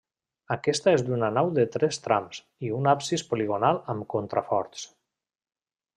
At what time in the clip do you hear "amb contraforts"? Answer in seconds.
3.95-4.89